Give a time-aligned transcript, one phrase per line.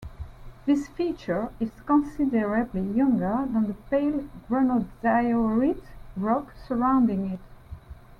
[0.65, 5.83] This feature is considerably younger than the pale granodiorite
[6.17, 7.39] rock surrounding it.